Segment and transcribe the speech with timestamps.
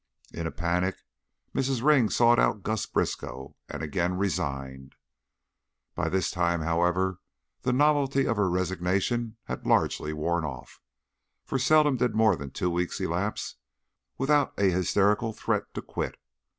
[0.33, 0.95] In a panic
[1.53, 1.83] Mrs.
[1.83, 4.95] Ring sought out Gus Briskow and again resigned.
[5.93, 7.19] By this time, however,
[7.61, 10.81] the novelty of her resignation had largely worn off,
[11.45, 13.57] for seldom did more than two weeks elapse
[14.17, 16.15] without a hysterical threat to quit.